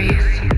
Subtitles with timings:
[0.00, 0.49] Breathe.